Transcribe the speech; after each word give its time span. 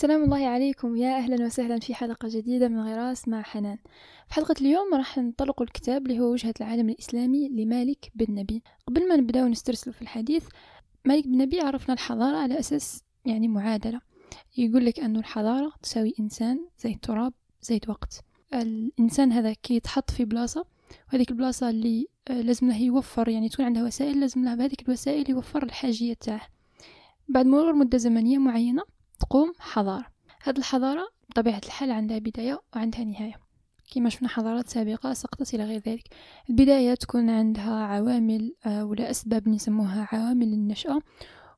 سلام 0.00 0.24
الله 0.24 0.46
عليكم. 0.46 0.96
يا 0.96 1.16
أهلا 1.16 1.46
وسهلا 1.46 1.78
في 1.78 1.94
حلقة 1.94 2.28
جديدة 2.28 2.68
من 2.68 2.80
غراس 2.80 3.28
مع 3.28 3.42
حنان. 3.42 3.78
في 4.28 4.34
حلقة 4.34 4.54
اليوم 4.60 4.94
راح 4.94 5.18
نطلق 5.18 5.62
الكتاب 5.62 6.06
اللي 6.06 6.20
هو 6.20 6.32
وجهة 6.32 6.54
العالم 6.60 6.88
الإسلامي 6.88 7.48
لمالك 7.48 8.12
بن 8.14 8.34
نبي. 8.34 8.62
قبل 8.86 9.08
ما 9.08 9.16
نبدأ 9.16 9.44
ونسترسل 9.44 9.92
في 9.92 10.02
الحديث 10.02 10.48
مالك 11.04 11.26
بن 11.26 11.38
نبي 11.38 11.60
عرفنا 11.60 11.94
الحضارة 11.94 12.36
على 12.36 12.58
أساس 12.58 13.02
يعني 13.24 13.48
معادلة. 13.48 14.00
يقول 14.56 14.84
لك 14.84 15.00
أنه 15.00 15.18
الحضارة 15.18 15.72
تساوي 15.82 16.14
إنسان 16.20 16.66
زي 16.78 16.92
التراب 16.92 17.32
زي 17.62 17.80
الوقت 17.84 18.24
الإنسان 18.54 19.32
هذا 19.32 19.52
كي 19.52 19.74
يتحط 19.74 20.10
في 20.10 20.24
بلاصة 20.24 20.64
وهذيك 21.08 21.30
البلاصة 21.30 21.70
اللي 21.70 22.06
آه، 22.28 22.40
لازم 22.40 22.68
له 22.68 22.76
يوفر 22.82 23.28
يعني 23.28 23.48
تكون 23.48 23.64
عندها 23.64 23.84
وسائل 23.84 24.20
لازم 24.20 24.44
له 24.44 24.54
بهذيك 24.54 24.88
الوسائل 24.88 25.30
يوفر 25.30 25.62
الحاجية 25.62 26.14
تاعه. 26.14 26.48
بعد 27.28 27.46
مرور 27.46 27.72
مدة 27.72 27.98
زمنية 27.98 28.38
معينة 28.38 28.99
تقوم 29.30 29.52
حضارة. 29.58 30.06
هذه 30.42 30.58
الحضارة 30.58 31.08
بطبيعة 31.28 31.60
الحال 31.66 31.90
عندها 31.90 32.18
بداية 32.18 32.60
وعندها 32.76 33.04
نهاية. 33.04 33.34
كما 33.94 34.08
شفنا 34.08 34.28
حضارات 34.28 34.68
سابقة 34.68 35.12
سقطت 35.12 35.54
إلى 35.54 35.64
غير 35.64 35.82
ذلك. 35.86 36.08
البداية 36.50 36.94
تكون 36.94 37.30
عندها 37.30 37.74
عوامل 37.74 38.54
آه، 38.66 38.84
ولا 38.84 39.10
أسباب 39.10 39.48
نسموها 39.48 40.08
عوامل 40.12 40.52
النشأة 40.52 40.98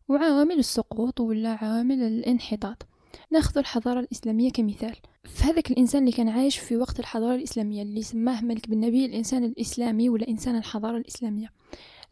وعوامل 0.09 0.59
السقوط 0.59 1.21
ولا 1.21 1.51
عوامل 1.65 2.03
الانحطاط. 2.03 2.87
ناخذ 3.31 3.59
الحضارة 3.59 4.01
الإسلامية 4.01 4.51
كمثال. 4.51 4.97
فهذاك 5.25 5.71
الإنسان 5.71 6.03
اللي 6.03 6.13
كان 6.13 6.29
عايش 6.29 6.59
في 6.59 6.77
وقت 6.77 7.01
الحضارة 7.01 7.35
الإسلامية 7.35 7.83
اللي 7.83 8.03
سماه 8.03 8.41
ملك 8.41 8.69
بن 8.69 8.81
نبي 8.81 9.07
الإنسان 9.07 9.45
الإسلامي 9.45 10.09
ولا 10.09 10.29
إنسان 10.29 10.57
الحضارة 10.57 10.97
الإسلامية. 10.97 11.49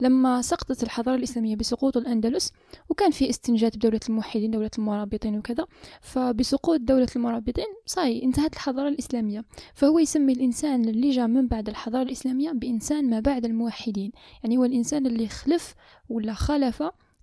لما 0.00 0.42
سقطت 0.42 0.82
الحضارة 0.82 1.16
الإسلامية 1.16 1.56
بسقوط 1.56 1.96
الأندلس 1.96 2.52
وكان 2.88 3.10
في 3.10 3.30
استنجاد 3.30 3.77
بدولة 3.77 4.00
الموحدين 4.09 4.50
دولة 4.50 4.70
المرابطين 4.78 5.38
وكذا 5.38 5.66
فبسقوط 6.00 6.80
دولة 6.80 7.09
المرابطين 7.16 7.66
صاي 7.86 8.23
انتهت 8.23 8.54
الحضارة 8.54 8.88
الإسلامية. 8.88 9.45
فهو 9.74 9.98
يسمي 9.98 10.32
الإنسان 10.32 10.88
اللي 10.88 11.10
جاء 11.10 11.26
من 11.26 11.46
بعد 11.46 11.68
الحضارة 11.68 12.02
الإسلامية 12.02 12.52
بإنسان 12.52 13.10
ما 13.10 13.21
بعد 13.21 13.45
الموحدين. 13.45 14.12
يعني 14.43 14.59
هو 14.59 14.65
الإنسان 14.65 15.06
اللي 15.06 15.28
خلف 15.28 15.74
ولا 16.09 16.34
خلف 16.34 16.82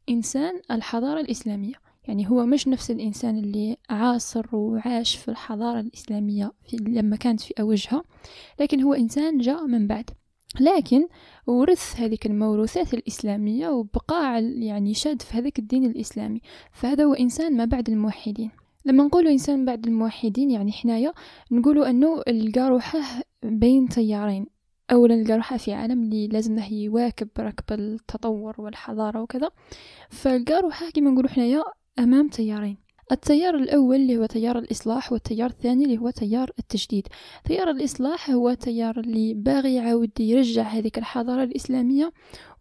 إنسان 0.09 0.61
الحضارة 0.72 1.20
الإسلامية. 1.20 1.73
يعني 2.08 2.30
هو 2.30 2.45
مش 2.45 2.67
نفس 2.67 2.92
الإنسان 2.92 3.38
اللي 3.38 3.78
عاصر 3.89 4.55
وعاش 4.55 5.16
في 5.16 5.28
الحضارة 5.31 5.80
الإسلامية 5.80 6.52
في 6.70 6.78
لما 6.78 7.16
كانت 7.16 7.42
في 7.42 7.53
أوجها 7.59 8.03
لكن 8.59 8.81
هو 8.81 8.94
إنسان 8.94 9.38
جاء 9.38 9.67
من 9.67 9.88
بعد. 9.88 10.09
لكن 10.59 11.08
ورث 11.47 12.00
هذيك 12.00 12.25
الموروثات 12.25 12.94
الإسلامية 12.94 13.69
وبقى 13.69 14.44
يعني 14.44 14.94
شاد 14.94 15.22
في 15.22 15.38
هذاك 15.38 15.59
الدين 15.59 15.86
الإسلامي. 15.86 16.41
فهذا 16.72 17.03
هو 17.03 17.14
إنسان 17.14 17.58
ما 17.58 17.66
بعد 17.66 17.89
الموحدين. 17.89 18.52
لما 18.86 19.03
نقولوا 19.03 19.31
إنسان 19.31 19.66
بعد 19.66 19.88
الموحدين 19.88 20.52
يعني 20.52 20.72
حنايا 20.72 21.14
نقولوا 21.52 21.89
أنه 21.89 22.22
القاروحة 22.27 22.99
بين 23.44 23.89
تيارين. 23.89 24.45
أولا 24.91 25.16
القاروحة 25.16 25.58
في 25.58 25.73
عالم 25.73 26.03
اللي 26.03 26.27
لازم 26.27 26.59
يواكب 26.71 27.27
ركب 27.39 27.80
التطور 27.80 28.61
والحضارة 28.61 29.21
وكذا. 29.21 29.49
فالقاروحة 30.09 30.89
كما 30.89 31.09
نقولوا 31.09 31.30
حنايا 31.30 31.64
أمام 31.99 32.27
تيارين. 32.27 32.86
التيار 33.11 33.55
الأول 33.55 33.95
اللي 33.95 34.17
هو 34.17 34.25
تيار 34.25 34.58
الإصلاح 34.58 35.11
والتيار 35.11 35.50
الثاني 35.50 35.83
اللي 35.86 35.97
هو 35.97 36.09
تيار 36.09 36.52
التجديد. 36.59 37.08
تيار 37.45 37.69
الإصلاح 37.69 38.30
هو 38.30 38.53
تيار 38.53 38.99
اللي 38.99 39.33
باغي 39.33 39.75
يعاود 39.75 40.19
يرجع 40.19 40.64
هذيك 40.64 40.97
الحضارة 40.97 41.44
الإسلامية 41.44 42.11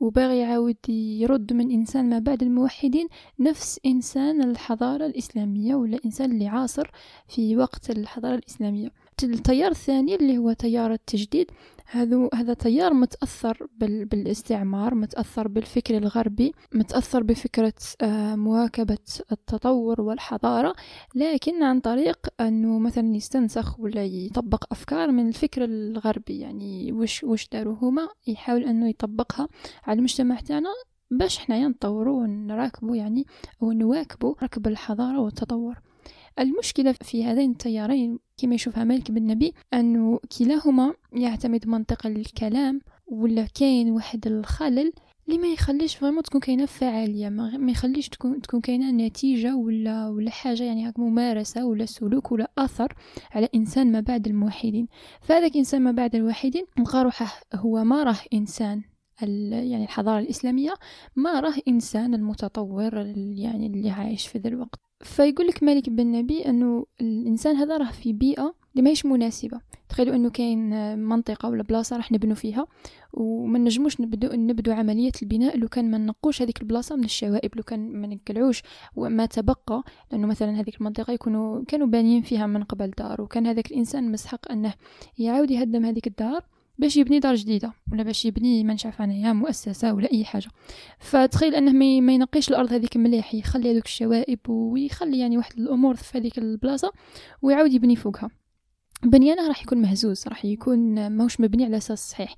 وباغي 0.00 0.39
يعاود 0.39 0.89
يرد 0.89 1.52
من 1.52 1.70
إنسان 1.70 2.08
ما 2.08 2.19
بعد 2.19 2.42
الموحدين 2.42 3.08
نفس 3.39 3.80
إنسان 3.86 4.42
الحضارة 4.42 5.06
الإسلامية 5.06 5.75
ولا 5.75 5.98
إنسان 6.05 6.33
اللي 6.33 6.47
عاصر 6.47 6.91
في 7.28 7.56
وقت 7.56 7.91
الحضارة 7.91 8.34
الإسلامية. 8.34 8.91
التيار 9.25 9.70
الثاني 9.70 10.14
اللي 10.14 10.38
هو 10.38 10.53
تيار 10.53 10.92
التجديد 10.92 11.50
هذا 11.86 12.28
هذا 12.34 12.55
تيار 12.55 12.94
متأثر 12.94 13.66
بالاستعمار 13.80 14.94
متأثر 14.94 15.48
بالفكر 15.48 15.97
الغربي 15.97 16.54
متأثر 16.75 17.22
بفكرة 17.22 17.72
آه، 18.03 18.34
مواكبة 18.34 18.98
التطور 19.32 20.00
والحضارة 20.00 20.75
لكن 21.15 21.62
عن 21.62 21.81
طريق 21.81 22.19
أنه 22.41 22.78
مثلا 22.78 23.16
يستنسخ 23.16 23.81
ولا 23.81 24.04
يطبق 24.04 24.65
أفكار 24.72 25.10
من 25.10 25.28
الفكر 25.28 25.65
الغربي. 25.65 26.41
يعني 26.41 26.92
وش 26.92 27.25
وش 27.25 27.48
داروا 27.48 27.76
هما 27.82 28.09
يحاول 28.26 28.65
أنه 28.65 28.88
يطبقها 28.88 29.48
على 29.86 29.98
المجتمع 29.98 30.41
تاعنا 30.41 30.69
باش 31.10 31.38
حنايا 31.38 31.69
نطوروا 31.69 32.22
ونراكبوا 32.22 32.97
يعني 32.97 33.26
أو 33.62 33.72
نواكبوا 33.72 34.34
ركب 34.42 34.66
الحضارة 34.66 35.20
والتطور. 35.20 35.74
المشكلة 36.38 36.94
في 37.02 37.24
هذين 37.24 37.50
التيارين 37.50 38.19
كما 38.36 38.54
يشوفها 38.54 38.84
مالك 38.84 39.10
بن 39.10 39.26
نبي 39.26 39.54
أنه 39.74 40.20
كلاهما 40.38 40.94
يعتمد 41.12 41.69
منطق 41.69 42.06
الكلام 42.06 42.80
ولا 43.06 43.47
كاين 43.54 43.91
واحد 43.91 44.26
الخلل 44.26 44.92
اللي 45.28 45.38
ما 45.38 45.48
يخليش 45.48 45.97
فريمون 45.97 46.22
تكون 46.22 46.41
كاينة 46.41 46.66
فعالية 46.66 47.28
ما 47.28 47.70
يخليش 47.70 48.08
تكون 48.08 48.41
تكون 48.41 48.60
كاينة 48.60 48.91
نتيجة 48.91 49.56
ولا 49.56 50.08
ولا 50.08 50.30
حاجة 50.30 50.62
يعني 50.62 50.86
هاك 50.86 50.98
ممارسة 50.98 51.66
ولا 51.66 51.86
سلوك 51.86 52.32
ولا 52.32 52.50
أثر 52.58 52.94
على 53.32 53.48
إنسان 53.54 53.92
ما 53.92 54.00
بعد 54.00 54.26
الموحدين. 54.26 54.88
فهذاك 55.20 55.56
إنسان 55.56 55.82
ما 55.82 55.92
بعد 55.92 56.14
الموحدين 56.14 56.64
نلقى 56.78 57.04
روحه 57.04 57.41
هو 57.54 57.84
ما 57.84 58.03
راه 58.03 58.18
إنسان. 58.34 58.82
يعني 59.22 59.84
الحضارة 59.84 60.19
الإسلامية 60.19 60.75
ما 61.16 61.41
راه 61.41 61.54
إنسان 61.69 62.15
المتطور 62.15 62.94
يعني 63.16 63.66
اللي 63.66 63.91
عايش 63.91 64.27
في 64.27 64.38
ذا 64.38 64.49
الوقت. 64.49 64.81
فيقول 65.00 65.47
لك 65.47 65.62
مالك 65.62 65.91
بن 65.91 66.12
نبي 66.12 66.49
أنه 66.49 66.87
الإنسان 67.00 67.56
هذا 67.56 67.77
راه 67.77 67.91
في 67.91 68.12
بيئة 68.12 68.54
اللي 68.72 68.82
ماهيش 68.82 69.06
مناسبة. 69.06 69.60
تخيلوا 69.88 70.15
أنه 70.15 70.31
كاين 70.31 70.99
منطقة 70.99 71.49
ولا 71.49 71.62
بلاصة 71.62 71.97
راح 71.97 72.12
نبنوا 72.12 72.34
فيها 72.34 72.66
وما 73.12 73.59
نجموش 73.59 74.00
نبدو 74.00 74.28
نبدو 74.32 74.72
عملية 74.72 75.12
البناء 75.22 75.56
لو 75.56 75.69
كان 75.69 75.91
ما 75.91 75.98
نقوش 75.98 76.43
هذيك 76.43 76.62
البلاصة 76.62 76.97
من 76.97 77.04
الشوائب 77.04 77.56
لو 77.56 77.62
كان 77.62 77.93
ما 77.93 78.06
نقلعوش 78.06 78.62
وما 78.97 79.27
تبقى 79.27 79.83
لأنه 80.12 80.27
مثلا 80.27 80.60
هذيك 80.60 80.81
المنطقة 80.81 81.12
يكونوا 81.12 81.65
كانوا 81.65 81.87
بانيين 81.87 82.22
فيها 82.22 82.47
من 82.47 82.65
قبل 82.65 82.91
دار 82.91 83.22
وكان 83.22 83.47
هذاك 83.47 83.71
الإنسان 83.71 84.12
مستحق 84.12 84.53
أنه 84.53 84.75
يعاود 85.19 85.50
يهدم 85.50 85.84
هذيك 85.84 86.06
الدار. 86.06 86.44
باش 86.78 86.97
يبني 86.97 87.19
دار 87.19 87.34
جديدة 87.34 87.72
ولا 87.92 88.03
باش 88.03 88.25
يبني 88.25 88.64
ما 88.64 88.76
نعرف 88.84 89.03
انايا 89.03 89.32
مؤسسة 89.32 89.94
ولا 89.94 90.12
أي 90.12 90.25
حاجة. 90.25 90.48
فتخيل 90.98 91.54
أنه 91.54 91.72
ما 92.00 92.12
ينقيش 92.12 92.48
الأرض 92.48 92.72
هذيك 92.72 92.97
مليح 92.97 93.34
يخلي 93.34 93.72
هذوك 93.72 93.84
الشوائب 93.84 94.38
ويخلي 94.48 95.19
يعني 95.19 95.36
واحد 95.36 95.59
الأمور 95.59 95.97
في 95.97 96.19
هذيك 96.19 96.38
البلاصة 96.38 96.92
ويعاود 97.42 97.72
يبني 97.72 97.97
فوقها. 97.97 98.31
بنيانه 99.03 99.49
راح 99.49 99.62
يكون 99.62 99.79
مهزوز 99.79 100.29
راح 100.29 100.45
يكون 100.45 101.11
ماهوش 101.11 101.41
مبني 101.41 101.65
على 101.65 101.77
أساس 101.77 102.11
صحيح. 102.11 102.34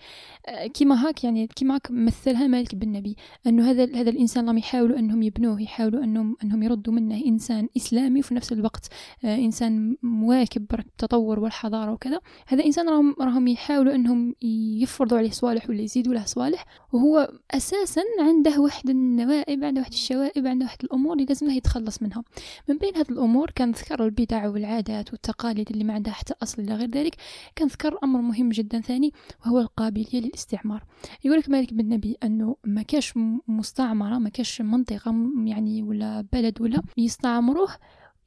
آه، 0.46 0.66
كيما 0.66 1.06
هاك 1.08 1.24
يعني 1.24 1.46
كيما 1.46 1.74
هاك 1.74 1.90
مثلها 1.90 2.46
مالك 2.46 2.74
بن 2.74 2.92
نبي 2.92 3.16
أنه 3.46 3.70
هذا 3.70 3.84
هذا 3.84 4.10
الإنسان 4.10 4.46
راهم 4.46 4.58
يحاولوا 4.58 4.98
أنهم 4.98 5.22
يبنوه 5.22 5.62
يحاولوا 5.62 6.04
انهم 6.04 6.36
أنهم 6.44 6.62
يردوا 6.62 6.94
منه 6.94 7.24
إنسان 7.26 7.68
إسلامي 7.76 8.20
وفي 8.20 8.34
نفس 8.34 8.52
الوقت 8.52 8.88
آه، 9.24 9.36
إنسان 9.36 9.96
مواكب 10.02 10.66
التطور 10.78 11.40
والحضارة 11.40 11.92
وكذا. 11.92 12.20
هذا 12.46 12.64
إنسان 12.64 12.88
راهم 12.88 13.14
راهم 13.20 13.48
يحاولوا 13.48 13.94
أنهم 13.94 14.34
يفرضوا 14.82 15.18
عليه 15.18 15.30
صوالح 15.30 15.70
ولا 15.70 15.82
يزيدوا 15.82 16.14
له 16.14 16.24
صوالح. 16.24 16.64
وهو 16.92 17.32
أساسا 17.50 18.02
عنده 18.20 18.60
واحد 18.60 18.90
النوائب 18.90 19.64
عنده 19.64 19.80
واحد 19.80 19.92
الشوائب 19.92 20.46
عنده 20.46 20.66
واحد 20.66 20.78
الأمور 20.84 21.12
اللي 21.12 21.24
لازم 21.24 21.50
يتخلص 21.50 22.02
منها. 22.02 22.24
من 22.68 22.78
بين 22.78 22.96
هذه 22.96 23.10
الأمور 23.10 23.50
كان 23.50 23.70
ذكر 23.70 24.04
البدع 24.04 24.48
والعادات 24.48 25.12
والتقاليد 25.12 25.70
اللي 25.70 25.84
ما 25.84 25.94
عندها 25.94 26.12
حتى 26.12 26.34
اصل 26.48 26.62
إلى 26.62 26.74
غير 26.74 26.90
ذلك 26.90 27.16
كان 27.56 27.68
ذكر 27.68 27.98
أمر 28.04 28.20
مهم 28.20 28.48
جدا 28.48 28.80
ثاني 28.80 29.12
وهو 29.46 29.58
القابلية 29.60 30.20
للاستعمار. 30.20 30.84
يقولك 31.24 31.48
مالك 31.48 31.74
بن 31.74 31.88
نبي 31.88 32.16
أنه 32.24 32.56
ما 32.64 32.82
كاش 32.82 33.14
مستعمرة 33.48 34.18
ما 34.18 34.28
كاش 34.28 34.60
منطقة 34.60 35.14
يعني 35.44 35.82
ولا 35.82 36.26
بلد 36.32 36.60
ولا 36.60 36.82
يستعمروه 36.96 37.68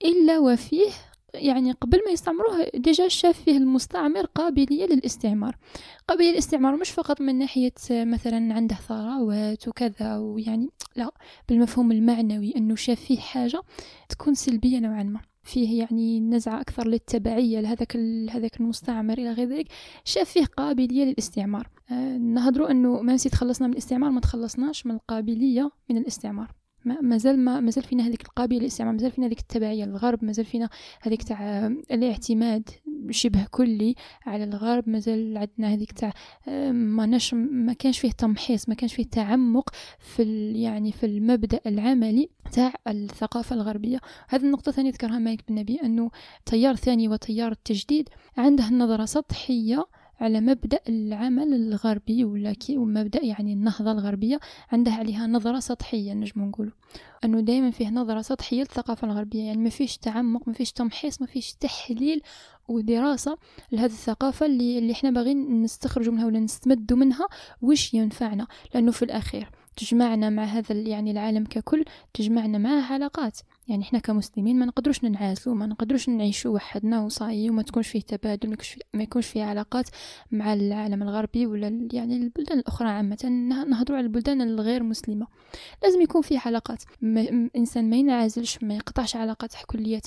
إلا 0.06 0.40
وفيه 0.40 0.90
يعني 1.34 1.72
قبل 1.72 2.02
ما 2.06 2.12
يستعمروه 2.12 2.70
ديجا 2.76 3.08
شاف 3.08 3.44
فيه 3.44 3.58
المستعمر 3.58 4.26
قابلية 4.26 4.86
للاستعمار. 4.86 5.58
قابلية 6.08 6.32
للاستعمار 6.32 6.76
مش 6.76 6.90
فقط 6.90 7.22
من 7.22 7.36
ناحية 7.40 7.74
مثلا 7.92 8.54
عنده 8.54 8.76
ثروات 8.76 9.68
وكذا 9.68 10.18
ويعني 10.18 10.70
لا 10.96 11.12
بالمفهوم 11.50 11.92
المعنوي 11.92 12.54
أنه 12.58 12.76
شاف 12.76 13.00
فيه 13.00 13.20
حاجة 13.20 13.62
تكون 14.10 14.34
سلبية 14.34 14.80
نوعا 14.80 15.04
ما. 15.04 15.31
فيه 15.44 15.80
يعني 15.80 16.20
نزعة 16.20 16.62
أكثر 16.62 16.88
للتبعية 16.88 17.60
لهذاك 17.60 17.98
هذاك 18.32 18.60
المستعمر 18.60 19.18
إلى 19.18 19.32
غير 19.32 19.48
ذلك 19.48 19.68
شاف 20.04 20.30
فيه 20.30 20.46
قابلية 20.46 21.06
للاستعمار. 21.06 21.70
آه 21.92 22.18
نهضروا 22.18 22.72
أنه 22.72 23.02
ما 23.02 23.14
نسيت 23.14 23.32
تخلصنا 23.32 23.68
من 23.68 23.74
الاستعمار 23.74 24.12
ما 24.12 24.20
تخلصناش 24.20 24.86
من 24.86 24.96
القابلية 24.96 25.72
من 25.90 25.98
الاستعمار. 25.98 26.48
ما 26.48 26.61
مازال 26.86 27.40
ما 27.40 27.60
مازال 27.60 27.84
فينا 27.84 28.08
هذيك 28.08 28.22
القابلية 28.22 28.60
للاستعمار 28.60 28.94
مازال 28.94 29.12
فينا 29.12 29.28
هذيك 29.28 29.40
التبعيه 29.40 29.86
للغرب 29.86 30.26
مازال 30.26 30.46
فينا 30.46 30.70
هذيك 31.02 31.24
تاع 31.24 31.68
الاعتماد 31.92 32.70
شبه 33.10 33.46
كلي 33.52 33.96
على 34.26 34.44
الغرب 34.44 34.90
مازال 34.90 35.38
عندنا 35.38 35.74
هذيك 35.74 35.92
تاع 35.92 36.14
ما 36.72 37.06
نش 37.06 37.34
ما 37.34 37.74
كانش 37.74 38.00
فيه 38.00 38.12
تمحيص 38.12 38.70
ما 38.70 38.76
كانش 38.76 38.94
فيه 38.94 39.06
تعمق 39.06 39.70
في 40.00 40.52
يعني 40.52 40.92
في 40.92 41.06
المبدأ 41.06 41.60
العملي 41.66 42.30
تاع 42.52 42.74
الثقافة 42.88 43.56
الغربية. 43.56 44.00
هذه 44.30 44.42
النقطة 44.42 44.72
ثانية 44.72 44.92
ذكرها 44.92 45.20
مالك 45.20 45.44
بن 45.50 45.56
نبي 45.56 45.76
أنه 45.84 46.12
تيار 46.46 46.76
ثاني 46.76 47.08
وتيار 47.08 47.52
التجديد 47.52 48.10
عنده 48.38 48.70
نظرة 48.70 49.06
سطحية 49.06 49.86
على 50.22 50.42
مبدأ 50.42 50.80
العمل 50.90 51.54
الغربي 51.54 52.26
ولا 52.26 52.54
كي 52.54 52.78
ومبدأ 52.78 53.26
يعني 53.26 53.54
النهضة 53.54 53.92
الغربية 53.92 54.40
عندها 54.72 54.94
عليها 54.94 55.28
نظرة 55.28 55.60
سطحية 55.60 56.14
نجم 56.14 56.42
نقول 56.42 56.72
أنه 57.26 57.40
دائما 57.40 57.72
فيه 57.72 57.90
نظرة 57.90 58.22
سطحية 58.22 58.60
للثقافة 58.60 59.08
الغربية 59.08 59.44
يعني 59.44 59.58
ما 59.58 59.70
فيش 59.70 59.98
تعمق 59.98 60.48
ما 60.48 60.54
فيش 60.54 60.72
تمحيص 60.72 61.22
ما 61.22 61.28
فيش 61.28 61.54
تحليل 61.54 62.22
ودراسة 62.68 63.38
لهذه 63.72 63.92
الثقافة 63.92 64.46
اللي, 64.46 64.78
اللي 64.78 64.92
إحنا 64.94 65.12
باغيين 65.12 65.62
نستخرجوا 65.64 66.14
منها 66.14 66.26
ولا 66.26 66.40
نستمدوا 66.40 66.98
منها 66.98 67.28
وش 67.62 67.94
ينفعنا. 67.94 68.48
لأنه 68.74 68.92
في 68.92 69.06
الأخير 69.06 69.50
تجمعنا 69.78 70.30
مع 70.30 70.44
هذا 70.44 70.76
يعني 70.76 71.12
العالم 71.12 71.44
ككل 71.44 71.86
تجمعنا 72.14 72.58
معه 72.58 72.94
علاقات. 72.94 73.40
يعني 73.72 73.84
إحنا 73.84 74.00
كمسلمين 74.00 74.60
ما 74.60 74.66
نقدروش 74.66 75.04
ننعزلوا 75.04 75.56
ما 75.56 75.66
نقدروش 75.66 76.10
نعيشوا 76.10 76.56
وحدنا 76.56 77.02
وصاي 77.02 77.50
وما 77.50 77.62
تكونش 77.62 77.88
فيه 77.88 78.02
تبادل 78.02 78.58
ما 78.94 79.04
يكونش 79.04 79.28
فيه, 79.28 79.44
علاقات 79.44 79.90
مع 80.32 80.54
العالم 80.54 81.04
الغربي 81.04 81.46
ولا 81.46 81.88
يعني 81.94 82.16
البلدان 82.16 82.60
الأخرى 82.60 82.88
عامة. 82.88 83.18
نهضروا 83.68 83.98
على 83.98 84.06
البلدان 84.06 84.42
الغير 84.42 84.84
مسلمة. 84.84 85.28
لازم 85.84 86.02
يكون 86.02 86.22
فيه 86.22 86.40
علاقات. 86.46 86.84
ما 87.02 87.50
إنسان 87.56 87.90
ما 87.90 87.96
ينعزلش 87.96 88.64
ما 88.64 88.76
يقطعش 88.76 89.16
علاقاته 89.16 89.58
كلية. 89.68 90.02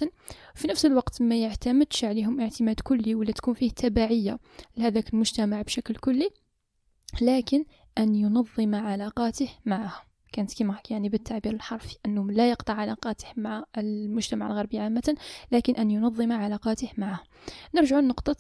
في 0.55 0.69
نفس 0.69 0.87
الوقت 0.87 1.23
ما 1.23 1.37
يعتمدش 1.37 2.05
عليهم 2.05 2.41
اعتماد 2.41 2.81
كلي 2.81 3.15
ولا 3.15 3.33
تكون 3.33 3.55
فيه 3.55 3.71
تبعية 3.71 4.39
لهذاك 4.77 5.15
المجتمع 5.15 5.63
بشكل 5.63 5.95
كلي 5.95 6.31
لكن 7.23 7.65
أن 7.99 8.15
ينظم 8.15 8.75
علاقاته 8.75 9.49
معهم. 9.67 10.14
كانت 10.35 10.59
كما 10.59 10.79
يعني 10.91 11.09
بالتعبير 11.09 11.53
الحرفي 11.53 11.97
أنه 12.07 12.31
لا 12.31 12.51
يقطع 12.51 12.75
علاقاته 12.75 13.27
مع 13.37 13.65
المجتمع 13.79 14.47
الغربي 14.47 14.79
عامة 14.79 15.17
لكن 15.53 15.75
أن 15.75 15.91
ينظم 15.91 16.33
علاقاته 16.33 16.89
معه. 16.99 17.21
نرجع 17.75 18.01
لنقطة 18.01 18.37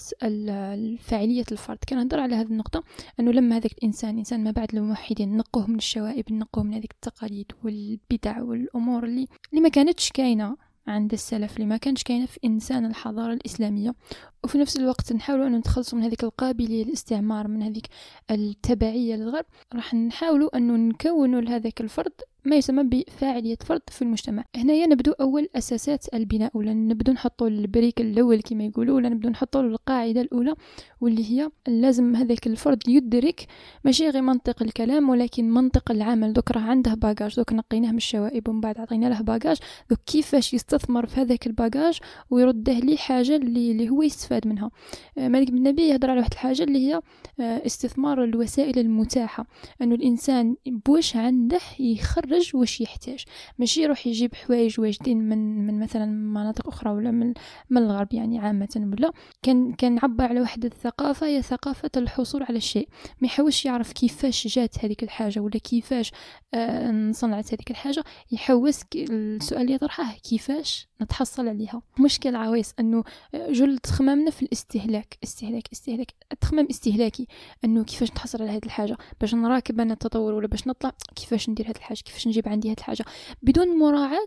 فاعلية 0.99 1.45
الفرد. 1.53 1.79
كان 1.87 1.99
نهضر 1.99 2.21
على 2.21 2.35
هذه 2.35 2.47
النقطة 2.47 2.85
أنه 3.21 3.33
لما 3.33 3.57
هذاك 3.57 3.73
الإنسان 3.73 4.19
إنسان 4.19 4.45
ما 4.45 4.51
بعد 4.51 4.75
الموحدين 4.75 5.37
نقوه 5.37 5.67
من 5.67 5.77
الشوائب 5.77 6.33
نقوه 6.33 6.65
من 6.65 6.75
هذيك 6.75 6.93
التقاليد 6.93 7.53
والبدع 7.65 8.43
والأمور 8.43 9.05
اللي, 9.05 9.29
اللي 9.51 9.61
ما 9.61 9.69
كانتش 9.69 10.11
كاينة 10.11 10.57
عند 10.87 11.13
السلف 11.13 11.57
اللي 11.57 11.67
ما 11.67 11.77
كانش 11.77 12.03
كاينة 12.03 12.27
في 12.27 12.39
إنسان 12.45 12.87
الحضارة 12.87 13.33
الإسلامية. 13.33 13.95
وفي 14.45 14.59
نفس 14.59 14.77
الوقت 14.77 15.13
نحاولوا 15.13 15.47
ان 15.47 15.57
نتخلصوا 15.57 15.99
من 15.99 16.05
هذيك 16.05 16.25
القابلية 16.25 16.85
للاستعمار 16.85 17.49
من 17.49 17.63
هذيك 17.63 17.87
التبعية 18.31 19.17
للغرب. 19.17 19.45
راح 19.75 19.95
نحاولوا 19.95 20.57
ان 20.57 20.89
نكونوا 20.89 21.41
لهذاك 21.41 21.81
الفرد 21.81 22.13
ما 22.45 22.57
يسمى 22.57 22.83
بفاعلية 22.83 23.57
فرد 23.65 23.83
في 23.89 24.03
المجتمع. 24.03 24.45
هنايا 24.57 24.87
نبدو 24.87 25.13
أول 25.13 25.49
أساسات 25.57 26.15
البناء 26.15 26.51
ولا 26.57 26.75
نبدو 26.75 27.13
نحطوا 27.13 27.49
البريك 27.49 28.01
الأول 28.01 28.41
كما 28.41 28.65
يقولوا 28.65 28.97
ولا 28.97 29.09
نبدو 29.09 29.29
نحطوا 29.29 29.61
القاعدة 29.63 30.21
الأولى 30.21 30.55
واللي 31.01 31.31
هي 31.31 31.51
لازم 31.69 32.17
هذاك 32.17 32.47
الفرد 32.47 32.89
يدرك 32.89 33.47
ماشي 33.85 34.09
غير 34.09 34.23
منطق 34.23 34.63
الكلام 34.63 35.09
ولكن 35.09 35.51
منطق 35.51 35.91
العمل. 35.91 36.33
دوك 36.33 36.51
راه 36.51 36.61
عنده 36.61 36.95
باجاج 36.95 37.37
دوك 37.37 37.53
نقيناه 37.53 37.91
من 37.91 37.97
الشوائب 37.97 38.49
ومن 38.49 38.61
بعد 38.61 38.81
عطينا 38.81 39.07
له 39.07 39.21
باجاج 39.21 39.57
دوك 39.91 39.99
كيفاش 40.07 40.55
يستثمر 40.55 41.07
في 41.07 41.21
هذاك 41.21 41.47
الباجاج 41.47 41.99
ويرده 42.31 42.73
لي 42.79 42.97
حاجة 42.97 43.37
اللي 43.37 43.91
هو 43.91 44.03
يستفاد 44.03 44.34
منها. 44.47 44.71
آه، 45.19 45.29
مالك 45.29 45.51
بن 45.51 45.57
النبي 45.57 45.83
يهضر 45.83 46.11
على 46.11 46.19
واحد 46.19 46.33
الحاجة 46.33 46.63
اللي 46.63 46.89
هي 46.89 47.01
آه، 47.41 47.67
استثمار 47.67 48.25
الوسائل 48.25 48.79
المتاحة. 48.79 49.47
أنه 49.83 49.95
الإنسان 49.95 50.57
بوش 50.67 51.17
عنده 51.17 51.61
يخرج 51.79 52.57
واش 52.57 52.81
يحتاج. 52.81 53.25
ماشي 53.59 53.83
يروح 53.83 54.07
يجيب 54.07 54.35
حوايج 54.35 54.81
واجدين 54.81 55.29
من 55.29 55.67
من 55.67 55.81
مثلا 55.81 56.07
مناطق 56.07 56.69
أخرى 56.69 56.91
ولا 56.91 57.11
من 57.11 57.35
من 57.71 57.83
الغرب 57.83 58.15
يعني 58.15 58.39
عامة 58.39 58.69
ولا. 58.77 59.13
كان 59.43 59.73
كان 59.73 59.99
عبر 60.03 60.25
على 60.25 60.41
واحد 60.41 60.65
الثقافة 60.65 61.27
هي 61.27 61.43
ثقافة 61.43 61.91
الحصول 61.97 62.43
على 62.43 62.57
الشيء. 62.57 62.89
ما 63.21 63.27
يحاولش 63.27 63.65
يعرف 63.65 63.93
كيفاش 63.93 64.49
جات 64.49 64.85
هذيك 64.85 65.03
الحاجة 65.03 65.41
ولا 65.41 65.59
كيفاش 65.59 66.13
آه 66.55 67.11
صنعت 67.13 67.55
هذيك 67.55 67.71
الحاجة. 67.71 68.05
يحوس 68.33 68.81
السؤال 68.97 69.61
اللي 69.63 69.73
يطرحه 69.73 70.15
كيفاش 70.23 70.89
نتحصل 71.03 71.49
عليها؟ 71.49 71.83
مشكل 72.01 72.37
عويص 72.37 72.75
أنه 72.81 73.05
جل 73.35 73.79
تخمامنا 74.25 74.31
في 74.31 74.43
الاستهلاك 74.43 75.19
استهلاك 75.25 75.69
استهلاك 75.73 76.15
التخمام 76.33 76.67
استهلاكي 76.71 77.27
انه 77.65 77.85
كيفاش 77.85 78.11
نتحصل 78.11 78.43
على 78.43 78.51
هذه 78.51 78.65
الحاجة 78.65 78.97
باش 79.21 79.35
نراكب 79.35 79.81
أنا 79.81 79.93
التطور 79.93 80.35
ولا 80.35 80.47
باش 80.47 80.67
نطلع 80.67 80.93
كيفاش 81.17 81.51
ندير 81.51 81.67
هذه 81.67 81.77
الحاجة 81.77 81.99
كيفاش 82.05 82.29
نجيب 82.29 82.49
عندي 82.49 82.69
هذه 82.69 82.77
الحاجة. 82.79 83.05
بدون 83.43 83.79
مراعاة 83.79 84.27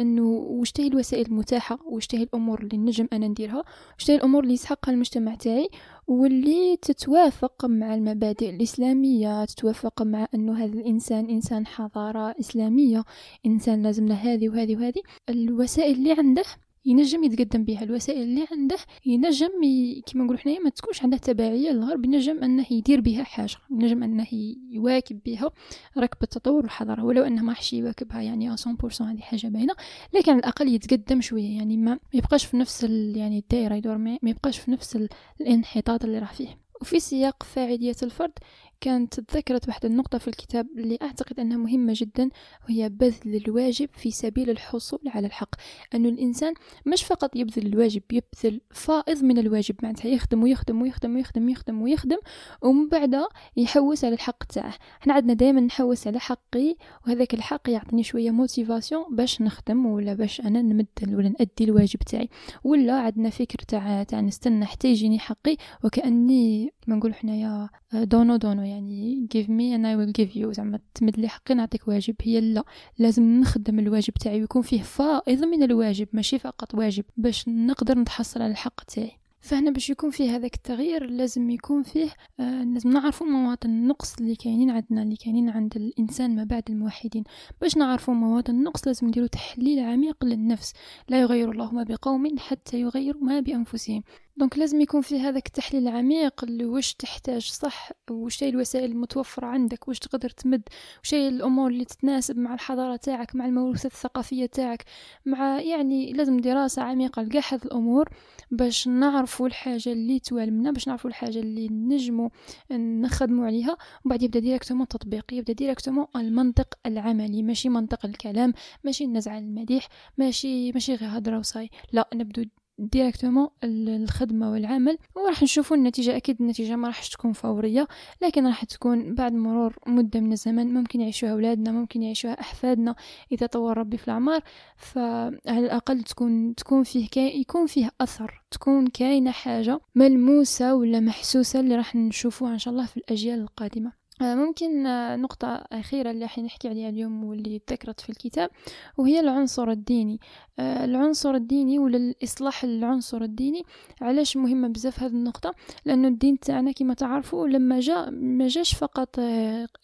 أنه 0.00 0.22
واش 0.22 0.72
الوسائل 0.78 1.26
المتاحة 1.26 1.78
واش 1.86 2.06
الأمور 2.14 2.62
اللي 2.62 2.76
نجم 2.76 3.08
أنا 3.12 3.28
نديرها 3.28 3.64
واش 3.98 4.10
الأمور 4.10 4.42
اللي 4.42 4.54
يسحقها 4.54 4.92
المجتمع 4.92 5.34
تاعي 5.34 5.68
واللي 6.06 6.76
تتوافق 6.76 7.64
مع 7.64 7.94
المبادئ 7.94 8.50
الإسلامية 8.50 9.44
تتوافق 9.44 10.02
مع 10.02 10.26
أنه 10.34 10.64
هذا 10.64 10.72
الإنسان 10.72 11.30
إنسان 11.30 11.66
حضارة 11.66 12.34
إسلامية 12.40 13.04
إنسان 13.46 13.82
لازم 13.82 14.06
له 14.06 14.14
هذه 14.14 14.48
وهذه 14.48 14.76
وهذه. 14.76 15.02
الوسائل 15.28 15.96
اللي 15.96 16.12
عنده 16.12 16.44
ينجم 16.84 17.24
يتقدم 17.24 17.64
بها 17.64 17.82
الوسائل 17.82 18.22
اللي 18.22 18.46
عنده 18.52 18.76
ينجم 19.06 19.62
ي... 19.62 20.02
كما 20.06 20.24
نقول 20.24 20.38
حنايا 20.38 20.60
ما 20.60 20.70
تكونش 20.70 21.02
عنده 21.02 21.16
تبعية 21.16 21.70
للغرب 21.70 22.04
ينجم 22.04 22.44
أنه 22.44 22.66
يدير 22.70 23.00
بها 23.00 23.22
حاجة 23.22 23.56
ينجم 23.70 24.02
أنه 24.02 24.26
يواكب 24.70 25.20
بها 25.26 25.50
ركب 25.98 26.22
التطور 26.22 26.62
والحضارة 26.62 27.04
ولو 27.04 27.22
أنه 27.22 27.42
ما 27.42 27.54
حش 27.54 27.72
يواكبها 27.72 28.22
يعني 28.22 28.56
100% 28.56 29.02
هذه 29.02 29.20
حاجة 29.20 29.46
باينة 29.46 29.74
لكن 30.14 30.32
على 30.32 30.38
الأقل 30.38 30.68
يتقدم 30.68 31.20
شوية 31.20 31.56
يعني 31.56 31.76
ما 31.76 31.98
يبقاش 32.14 32.44
في 32.44 32.56
نفس 32.56 32.84
ال... 32.84 33.16
يعني 33.16 33.38
الدائرة 33.38 33.74
يدور 33.74 33.98
ما 33.98 34.18
يبقاش 34.22 34.58
في 34.58 34.70
نفس 34.70 35.08
الانحطاط 35.40 36.04
اللي 36.04 36.18
راح 36.18 36.32
فيه. 36.32 36.70
وفي 36.80 37.00
سياق 37.00 37.42
فاعلية 37.42 37.96
الفرد 38.02 38.32
كانت 38.80 39.20
تذكرت 39.20 39.68
واحد 39.68 39.84
النقطة 39.84 40.18
في 40.18 40.28
الكتاب 40.28 40.66
اللي 40.76 40.98
أعتقد 41.02 41.40
أنها 41.40 41.56
مهمة 41.56 41.92
جدا 41.96 42.30
وهي 42.68 42.88
بذل 42.88 43.36
الواجب 43.46 43.88
في 43.92 44.10
سبيل 44.10 44.50
الحصول 44.50 45.00
على 45.06 45.26
الحق. 45.26 45.54
أنه 45.94 46.08
الإنسان 46.08 46.54
مش 46.86 47.04
فقط 47.04 47.36
يبذل 47.36 47.66
الواجب 47.66 48.02
يبذل 48.12 48.60
فائض 48.70 49.24
من 49.24 49.38
الواجب 49.38 49.74
معناتها 49.82 50.08
يخدم 50.08 50.42
ويخدم 50.42 50.82
ويخدم 50.82 51.16
ويخدم 51.16 51.46
ويخدم 51.46 51.82
ويخدم 51.82 52.18
ومن 52.62 52.88
بعد 52.88 53.16
يحوس 53.56 54.04
على 54.04 54.14
الحق 54.14 54.44
تاعه. 54.44 54.74
إحنا 55.00 55.14
عندنا 55.14 55.32
دائما 55.32 55.60
نحوس 55.60 56.06
على 56.06 56.20
حقي 56.20 56.76
وهذاك 57.06 57.34
الحق 57.34 57.70
يعطيني 57.70 58.02
شوية 58.02 58.30
موتيفاسيون 58.30 59.16
باش 59.16 59.42
نخدم 59.42 59.86
ولا 59.86 60.14
باش 60.14 60.40
أنا 60.40 60.62
نمدل 60.62 61.16
ولا 61.16 61.28
نأدي 61.28 61.64
الواجب 61.64 61.98
تاعي. 61.98 62.28
ولا 62.64 63.00
عندنا 63.00 63.30
فكر 63.30 63.58
تاع 63.58 64.02
تاع 64.02 64.20
نستنى 64.20 64.66
حتى 64.66 64.88
يجيني 64.88 65.18
حقي 65.18 65.56
وكأني 65.84 66.72
كما 66.82 66.96
نقول 66.96 67.14
حنايا 67.14 67.68
donnant 67.94 68.36
donnant 68.36 68.62
يعني 68.62 69.28
give 69.34 69.46
me 69.46 69.76
and 69.76 69.84
I 69.84 69.96
will 69.98 70.22
give 70.22 70.36
you. 70.36 70.50
زعما 70.50 70.78
تمد 70.94 71.18
لي 71.18 71.28
حقي 71.28 71.54
نعطيك 71.54 71.88
واجب. 71.88 72.14
هي 72.22 72.40
لا 72.40 72.64
لازم 72.98 73.40
نخدم 73.40 73.78
الواجب 73.78 74.14
تاعي 74.14 74.40
ويكون 74.40 74.62
فيه 74.62 74.82
فائض 74.82 75.44
من 75.44 75.62
الواجب 75.62 76.08
ماشي 76.12 76.38
فقط 76.38 76.74
واجب 76.74 77.04
باش 77.16 77.48
نقدر 77.48 77.98
نتحصل 77.98 78.42
على 78.42 78.50
الحق 78.50 78.84
تاعي. 78.84 79.20
فهنا 79.42 79.70
باش 79.70 79.90
يكون 79.90 80.10
فيه 80.10 80.36
هذاك 80.36 80.54
التغيير 80.54 81.10
لازم 81.10 81.50
يكون 81.50 81.82
فيه 81.82 82.08
آه 82.40 82.64
لازم 82.64 82.90
نعرفوا 82.90 83.26
مواطن 83.26 83.68
النقص 83.70 84.18
اللي 84.18 84.36
كاينين 84.36 84.70
عندنا 84.70 85.02
اللي 85.02 85.16
كاينين 85.16 85.48
عند 85.50 85.76
الإنسان 85.76 86.36
ما 86.36 86.44
بعد 86.44 86.62
الموحدين. 86.70 87.24
باش 87.60 87.76
نعرفوا 87.76 88.14
مواطن 88.14 88.54
النقص 88.54 88.86
لازم 88.86 89.06
نديروا 89.06 89.28
تحليل 89.28 89.78
عميق 89.78 90.24
للنفس. 90.24 90.72
لا 91.08 91.20
يغير 91.20 91.50
الله 91.50 91.72
ما 91.72 91.82
بقوم 91.82 92.38
حتى 92.38 92.80
يغيروا 92.80 93.22
ما 93.22 93.40
بأنفسهم. 93.40 94.02
donc 94.36 94.58
لازم 94.58 94.80
يكون 94.80 95.00
في 95.00 95.20
هذاك 95.20 95.46
التحليل 95.46 95.88
العميق 95.88 96.44
واش 96.62 96.94
تحتاج 96.94 97.42
صح 97.42 97.92
واش 98.10 98.42
هي 98.42 98.48
الوسائل 98.48 98.90
المتوفرة 98.90 99.46
عندك 99.46 99.88
واش 99.88 99.98
تقدر 99.98 100.30
تمد 100.30 100.62
واش 100.98 101.14
هي 101.14 101.28
الأمور 101.28 101.70
اللي 101.70 101.84
تتناسب 101.84 102.38
مع 102.38 102.54
الحضارة 102.54 102.96
تاعك 102.96 103.36
مع 103.36 103.46
الموروثات 103.46 103.92
الثقافية 103.92 104.46
تاعك 104.46 104.84
مع 105.26 105.60
يعني 105.60 106.12
لازم 106.12 106.36
دراسة 106.36 106.82
عميقة 106.82 107.22
هذه 107.22 107.60
الأمور 107.64 108.08
باش 108.50 108.88
نعرفوا 108.88 109.46
الحاجة 109.46 109.92
اللي 109.92 110.18
توالمنا 110.18 110.70
باش 110.70 110.88
نعرفوا 110.88 111.10
الحاجة 111.10 111.38
اللي 111.38 111.68
نجمو 111.68 112.30
نخدموا 112.70 113.46
عليها 113.46 113.76
وبعد 114.04 114.22
يبدأ 114.22 114.40
directement 114.40 114.82
التطبيق 114.82 115.24
يبدأ 115.32 115.52
directement 115.52 116.06
المنطق 116.16 116.74
العملي 116.86 117.42
ماشي 117.42 117.68
منطق 117.68 118.06
الكلام 118.06 118.54
ماشي 118.84 119.04
النزعة 119.04 119.38
المديح 119.38 119.88
ماشي 120.18 120.72
ماشي 120.72 120.94
غير 120.94 121.18
هضرة 121.18 121.38
وصاي 121.38 121.70
لا 121.92 122.08
نبدو 122.14 122.44
ديريكتومون 122.80 123.48
الخدمة 123.64 124.50
والعمل 124.50 124.98
وراح 125.14 125.42
نشوفوا 125.42 125.76
النتيجة. 125.76 126.16
أكيد 126.16 126.36
النتيجة 126.40 126.76
ما 126.76 126.88
راح 126.88 127.06
تكون 127.06 127.32
فورية 127.32 127.88
لكن 128.22 128.46
راح 128.46 128.64
تكون 128.64 129.14
بعد 129.14 129.32
مرور 129.32 129.76
مدة 129.86 130.20
من 130.20 130.32
الزمن 130.32 130.74
ممكن 130.74 131.00
يعيشوها 131.00 131.32
أولادنا 131.32 131.72
ممكن 131.72 132.02
يعيشوها 132.02 132.40
أحفادنا 132.40 132.94
إذا 133.32 133.46
طور 133.46 133.78
ربي 133.78 133.96
في 133.96 134.04
الأعمار. 134.04 134.40
فعلى 134.76 135.38
الأقل 135.46 136.02
تكون 136.02 136.54
تكون 136.54 136.82
فيه 136.82 137.08
كي 137.08 137.40
يكون 137.40 137.66
فيه 137.66 137.90
أثر 138.00 138.42
تكون 138.50 138.86
كاينة 138.86 139.30
حاجة 139.30 139.80
ملموسة 139.94 140.74
ولا 140.74 141.00
محسوسة 141.00 141.60
اللي 141.60 141.76
راح 141.76 141.94
نشوفوها 141.96 142.52
إن 142.52 142.58
شاء 142.58 142.72
الله 142.74 142.86
في 142.86 142.96
الأجيال 142.96 143.40
القادمة. 143.40 143.88
آه، 143.90 143.99
ممكن 144.22 144.86
آه، 144.86 145.16
نقطة 145.16 145.48
أخيرة 145.48 146.10
اللي 146.10 146.22
راح 146.22 146.38
نحكي 146.38 146.68
عليها 146.68 146.88
اليوم 146.88 147.24
واللي 147.24 147.60
ذكرت 147.70 148.00
في 148.00 148.10
الكتاب 148.10 148.50
وهي 148.96 149.20
العنصر 149.20 149.70
الديني. 149.70 150.20
آه، 150.58 150.84
العنصر 150.84 151.34
الديني 151.34 151.78
ولا 151.78 151.96
الإصلاح 151.96 152.64
العنصر 152.64 153.22
الديني 153.22 153.62
علاش 154.00 154.36
مهمة 154.36 154.68
بزاف 154.68 155.02
هذه 155.02 155.10
النقطة؟ 155.12 155.54
لأنه 155.84 156.08
الدين 156.08 156.40
تاعنا 156.40 156.72
كما 156.72 156.94
تعرفوا 156.94 157.48
لما 157.48 157.80
جاء 157.80 158.10
ما 158.10 158.48
جاش 158.48 158.74
فقط 158.74 159.20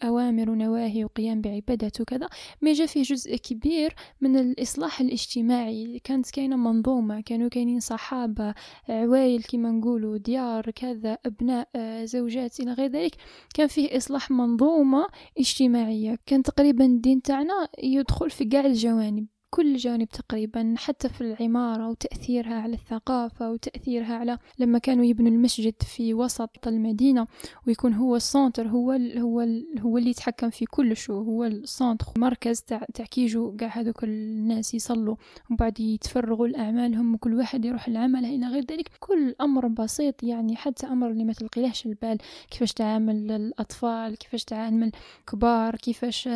أوامر 0.04 0.50
ونواهي 0.50 1.04
وقيام 1.04 1.40
بعبادات 1.40 2.00
وكذا 2.00 2.28
ما 2.62 2.72
جاء 2.72 2.86
فيه 2.86 3.02
جزء 3.02 3.36
كبير 3.36 3.94
من 4.20 4.36
الإصلاح 4.36 5.00
الاجتماعي. 5.00 6.00
كانت 6.04 6.30
كاينة 6.30 6.56
منظومة 6.56 7.20
كانوا 7.20 7.48
كاينين 7.48 7.80
صحابة 7.80 8.54
عوائل 8.88 9.42
كما 9.42 9.70
نقولوا 9.70 10.16
ديار 10.16 10.70
كذا 10.70 11.18
أبناء 11.26 11.68
زوجات 12.04 12.60
إلى 12.60 12.72
غير 12.72 12.90
ذلك 12.90 13.14
كان 13.54 13.66
فيه 13.66 13.96
إصلاح 13.96 14.25
منظومة 14.30 15.06
اجتماعية. 15.38 16.18
كان 16.26 16.42
تقريبا 16.42 16.84
الدين 16.84 17.22
تاعنا 17.22 17.68
يدخل 17.78 18.30
في 18.30 18.44
قاع 18.44 18.66
الجوانب. 18.66 19.26
كل 19.50 19.76
جانب 19.76 20.08
تقريبا 20.08 20.74
حتى 20.78 21.08
في 21.08 21.20
العمارة 21.20 21.88
وتأثيرها 21.88 22.54
على 22.54 22.74
الثقافة 22.74 23.50
وتأثيرها 23.50 24.14
على 24.14 24.38
لما 24.58 24.78
كانوا 24.78 25.04
يبنوا 25.04 25.30
المسجد 25.30 25.74
في 25.82 26.14
وسط 26.14 26.66
المدينة 26.66 27.26
ويكون 27.66 27.94
هو 27.94 28.92
ال 28.92 28.95
centre 28.95 29.10
هو 29.10 29.16
ال 29.16 29.18
هو 29.18 29.40
ال 29.40 29.80
هو 29.80 29.98
اللي 29.98 30.10
يتحكم 30.10 30.50
في 30.50 30.64
كل 30.64 30.96
شو 30.96 31.20
هو 31.22 31.44
ال 31.44 31.53
centre 31.53 32.06
مركز 32.18 32.60
تاع 32.60 32.86
تاع 32.94 33.04
كي 33.04 33.25
يجو 33.25 33.56
قاع 33.60 33.68
هذوك 33.68 34.04
الناس 34.04 34.74
يصلوا 34.74 35.16
ومن 35.50 35.56
بعد 35.56 35.80
يتفرغوا 35.80 36.48
لأعمالهم 36.48 37.14
وكل 37.14 37.34
واحد 37.34 37.64
يروح 37.64 37.88
لعمله 37.88 38.28
إلى 38.28 38.46
غير 38.46 38.64
ذلك 38.70 38.90
كل 39.00 39.34
أمر 39.40 39.68
بسيط 39.68 40.22
يعني 40.22 40.56
حتى 40.56 40.86
أمر 40.86 41.10
اللي 41.10 41.24
ما 41.24 41.32
تلقيلهش 41.32 41.86
البال 41.86 42.18
كيفاش 42.50 42.72
تعامل 42.72 43.30
الأطفال 43.32 44.16
كيفاش 44.16 44.44
تعامل 44.44 44.92
الكبار 45.20 45.76
كيفاش 45.76 46.28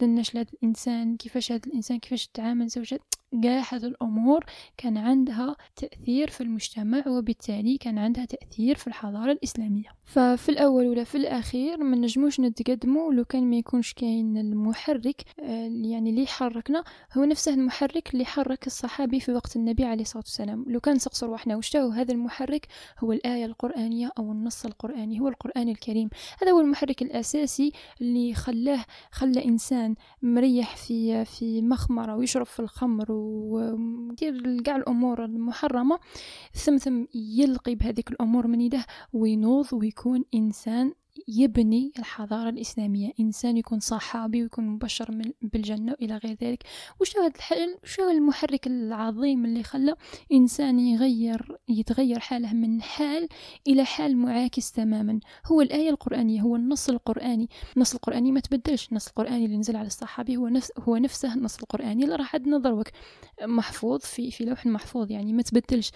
دنش 0.00 0.36
الإنسان 0.36 1.16
كيفاش 1.16 1.52
هذا 1.52 1.60
الإنسان 1.66 1.98
كيفاش 1.98 2.26
تعامل 2.26 2.55
من 2.58 2.68
زوجة 2.68 3.00
هذه 3.44 3.86
الأمور 3.86 4.44
كان 4.76 4.96
عندها 4.96 5.56
تأثير 5.76 6.30
في 6.30 6.40
المجتمع 6.40 7.04
وبالتالي 7.06 7.78
كان 7.78 7.98
عندها 7.98 8.24
تأثير 8.24 8.76
في 8.76 8.86
الحضارة 8.86 9.32
الإسلامية. 9.32 9.88
ففي 10.04 10.48
الأول 10.48 10.86
ولا 10.86 11.04
في 11.04 11.14
الأخير 11.14 11.84
ما 11.84 11.96
نجموش 11.96 12.40
نتقدموا 12.40 13.12
لو 13.12 13.24
كان 13.24 13.50
ما 13.50 13.56
يكونش 13.56 13.92
كاين 13.92 14.38
المحرك 14.38 15.22
آه، 15.40 15.68
يعني 15.68 16.10
اللي 16.10 16.22
يحركنا 16.22 16.84
هو 17.16 17.24
نفسه 17.24 17.54
المحرك 17.54 18.14
اللي 18.14 18.24
حرك 18.24 18.66
الصحابي 18.66 19.20
في 19.20 19.32
وقت 19.32 19.56
النبي 19.56 19.84
عليه 19.84 20.02
الصلاة 20.02 20.22
والسلام. 20.26 20.64
لو 20.68 20.80
كان 20.80 20.98
سقصر 20.98 21.30
وحنا 21.30 21.56
وش 21.56 21.76
هذا 21.76 22.12
المحرك؟ 22.12 22.66
هو 22.98 23.12
الآية 23.12 23.44
القرآنية 23.44 24.10
أو 24.18 24.32
النص 24.32 24.64
القرآني 24.64 25.20
هو 25.20 25.28
القرآن 25.28 25.68
الكريم. 25.68 26.08
هذا 26.42 26.52
هو 26.52 26.60
المحرك 26.60 27.02
الأساسي 27.02 27.72
اللي 28.00 28.34
خلاه 28.34 28.84
خلى 29.10 29.44
إنسان 29.44 29.94
مريح 30.22 30.76
في 30.76 31.24
في 31.24 31.62
مخمرة 31.62 32.16
ويشرب 32.16 32.45
في 32.46 32.60
الخمر 32.60 33.12
ويدير 33.12 34.62
كاع 34.62 34.76
الأمور 34.76 35.24
المحرمة 35.24 35.98
ثم 36.52 37.04
يلقي 37.14 37.74
بهذيك 37.74 38.10
الأمور 38.10 38.46
من 38.46 38.60
يده 38.60 38.86
وينوض 39.12 39.66
ويكون 39.72 40.24
إنسان 40.34 40.92
يبني 41.28 41.92
الحضارة 41.98 42.48
الإسلامية. 42.48 43.12
إنسان 43.20 43.56
يكون 43.56 43.80
صحابي 43.80 44.42
ويكون 44.42 44.66
مبشر 44.68 45.32
بالجنة 45.42 45.92
وإلى 45.92 46.16
غير 46.16 46.36
ذلك. 46.42 46.62
وش 47.00 47.16
هذا 47.16 47.26
الحل؟ 47.26 47.76
وش 47.84 48.00
هذا 48.00 48.10
المحرك 48.10 48.66
العظيم 48.66 49.44
اللي 49.44 49.62
خلى 49.62 49.94
إنسان 50.32 50.78
يغير 50.78 51.58
يتغير 51.68 52.18
حاله 52.18 52.52
من 52.52 52.82
حال 52.82 53.28
إلى 53.66 53.84
حال 53.84 54.16
معاكس 54.16 54.72
تماما؟ 54.72 55.20
هو 55.46 55.60
الآية 55.60 55.90
القرآنية 55.90 56.40
هو 56.40 56.56
النص 56.56 56.88
القرآني. 56.88 57.48
النص 57.76 57.94
القرآني 57.94 58.32
ما 58.32 58.40
تبدلش. 58.40 58.88
النص 58.88 59.08
القرآني 59.08 59.44
اللي 59.44 59.56
نزل 59.56 59.76
على 59.76 59.86
الصحابي 59.86 60.36
هو 60.36 60.48
نفس 60.48 60.72
هو 60.78 60.96
نفسه 60.96 61.34
النص 61.34 61.58
القرآني 61.58 62.04
اللي 62.04 62.16
راح 62.16 62.36
دروك 62.36 62.86
محفوظ 63.42 64.00
في 64.00 64.30
في 64.30 64.44
لوح 64.44 64.66
محفوظ 64.66 65.10
يعني 65.10 65.32
ما 65.32 65.42
تبدلش. 65.42 65.92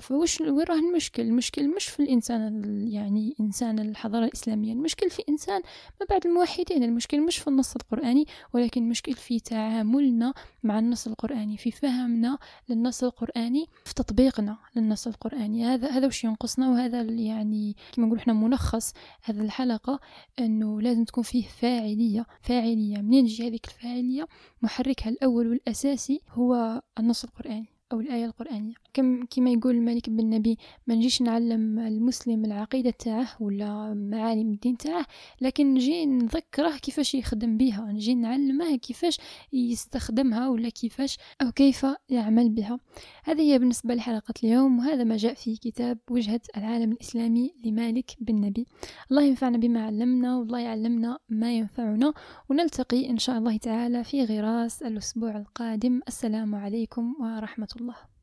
فوش 0.00 0.40
وين 0.40 0.64
راه 0.68 0.78
المشكل؟ 0.78 1.22
المشكل 1.22 1.68
مش 1.76 1.84
في 1.84 2.02
الإنسان 2.02 2.64
يعني 2.88 3.34
إنسان 3.40 3.78
الحضارة 3.78 4.17
الحضارة 4.18 4.24
الإسلامية 4.26 4.72
المشكل 4.72 5.10
في 5.10 5.22
إنسان 5.28 5.62
ما 6.00 6.06
بعد 6.10 6.26
الموحدين 6.26 6.82
المشكل 6.82 7.20
مش 7.20 7.38
في 7.38 7.48
النص 7.48 7.76
القرآني 7.76 8.26
ولكن 8.52 8.82
المشكل 8.82 9.14
في 9.14 9.40
تعاملنا 9.40 10.34
مع 10.62 10.78
النص 10.78 11.06
القرآني 11.06 11.56
في 11.56 11.70
فهمنا 11.70 12.38
للنص 12.68 13.04
القرآني 13.04 13.66
في 13.84 13.94
تطبيقنا 13.94 14.58
للنص 14.76 15.06
القرآني. 15.06 15.64
هذا 15.64 15.90
هذا 15.90 16.06
وش 16.06 16.24
ينقصنا؟ 16.24 16.70
وهذا 16.70 17.02
يعني 17.02 17.76
كما 17.92 18.06
نقول 18.06 18.18
إحنا 18.18 18.32
ملخص 18.32 18.92
هذه 19.22 19.40
الحلقة 19.40 20.00
إنه 20.38 20.80
لازم 20.80 21.04
تكون 21.04 21.24
فيه 21.24 21.46
فاعلية 21.48 22.26
فاعلية. 22.40 22.98
منين 22.98 23.26
تجي 23.26 23.48
هذيك 23.48 23.66
الفاعلية؟ 23.66 24.26
محركها 24.62 25.08
الأول 25.08 25.48
والأساسي 25.48 26.20
هو 26.30 26.82
النص 26.98 27.24
القرآني. 27.24 27.77
أو 27.92 28.00
الآية 28.00 28.24
القرآنية. 28.24 28.74
كم 28.94 29.24
كما 29.24 29.50
يقول 29.50 29.74
الملك 29.74 30.10
بن 30.10 30.30
نبي 30.30 30.58
ما 30.86 30.94
نجيش 30.94 31.22
نعلم 31.22 31.78
المسلم 31.78 32.44
العقيدة 32.44 32.90
تاعه 32.90 33.28
ولا 33.40 33.94
معالم 33.94 34.52
الدين 34.52 34.76
تاعه 34.76 35.06
لكن 35.40 35.74
نجي 35.74 36.06
نذكره 36.06 36.76
كيفاش 36.76 37.14
يخدم 37.14 37.56
بها 37.56 37.92
نجي 37.92 38.14
نعلمه 38.14 38.76
كيفاش 38.76 39.18
يستخدمها 39.52 40.48
ولا 40.48 40.68
كيفاش 40.68 41.18
أو 41.42 41.52
كيف 41.52 41.86
يعمل 42.08 42.48
بها. 42.48 42.78
هذه 43.24 43.40
هي 43.52 43.58
بالنسبة 43.58 43.94
لحلقة 43.94 44.34
اليوم 44.44 44.78
وهذا 44.78 45.04
ما 45.04 45.16
جاء 45.16 45.34
في 45.34 45.56
كتاب 45.56 45.98
وجهة 46.10 46.40
العالم 46.56 46.92
الإسلامي 46.92 47.54
لمالك 47.64 48.10
بن 48.20 48.40
نبي. 48.40 48.66
الله 49.10 49.22
ينفعنا 49.22 49.58
بما 49.58 49.86
علمنا 49.86 50.36
والله 50.36 50.58
يعلمنا 50.58 51.18
ما 51.28 51.52
ينفعنا 51.52 52.14
ونلتقي 52.50 53.10
إن 53.10 53.18
شاء 53.18 53.38
الله 53.38 53.56
تعالى 53.56 54.04
في 54.04 54.24
غراس 54.24 54.82
الأسبوع 54.82 55.36
القادم. 55.36 56.00
السلام 56.08 56.54
عليكم 56.54 57.14
ورحمة 57.20 57.68
الله. 57.80 58.08